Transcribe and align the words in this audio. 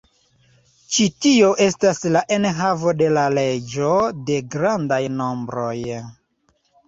Ĉi 0.93 1.03
tio 1.25 1.49
estas 1.65 1.99
la 2.15 2.23
enhavo 2.37 2.93
de 3.03 3.11
la 3.17 3.25
leĝo 3.35 3.91
de 4.31 4.39
grandaj 4.57 5.01
nombroj. 5.21 5.77